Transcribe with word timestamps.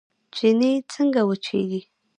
چينې 0.35 0.71
څنګه 0.91 1.21
وچیږي؟ 1.29 1.81